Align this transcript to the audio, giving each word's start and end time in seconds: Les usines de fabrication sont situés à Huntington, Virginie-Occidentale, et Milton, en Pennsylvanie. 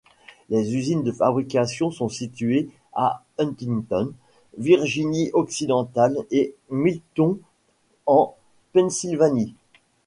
Les 0.49 0.73
usines 0.75 1.03
de 1.03 1.11
fabrication 1.11 1.91
sont 1.91 2.09
situés 2.09 2.71
à 2.93 3.23
Huntington, 3.37 4.11
Virginie-Occidentale, 4.57 6.17
et 6.31 6.55
Milton, 6.71 7.37
en 8.07 8.35
Pennsylvanie. 8.73 9.53